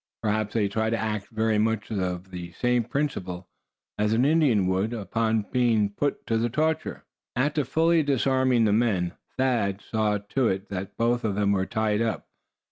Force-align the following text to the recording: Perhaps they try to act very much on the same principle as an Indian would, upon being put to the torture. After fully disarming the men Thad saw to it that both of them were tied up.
Perhaps 0.23 0.55
they 0.55 0.67
try 0.67 0.89
to 0.89 0.97
act 0.97 1.27
very 1.27 1.59
much 1.59 1.91
on 1.91 2.23
the 2.31 2.51
same 2.53 2.83
principle 2.85 3.47
as 3.99 4.13
an 4.13 4.25
Indian 4.25 4.65
would, 4.65 4.93
upon 4.93 5.45
being 5.51 5.91
put 5.91 6.25
to 6.25 6.39
the 6.39 6.49
torture. 6.49 7.03
After 7.35 7.63
fully 7.63 8.01
disarming 8.01 8.65
the 8.65 8.73
men 8.73 9.13
Thad 9.37 9.79
saw 9.79 10.17
to 10.17 10.47
it 10.47 10.69
that 10.69 10.97
both 10.97 11.23
of 11.23 11.35
them 11.35 11.51
were 11.51 11.67
tied 11.67 12.01
up. 12.01 12.27